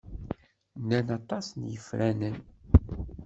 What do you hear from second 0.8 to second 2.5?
Llan aṭas n yifranen.